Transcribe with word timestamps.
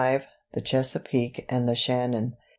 V. 0.01 0.23
"The 0.53 0.61
Chesapeake 0.61 1.45
and 1.47 1.69
the 1.69 1.75
Shannon." 1.75 2.35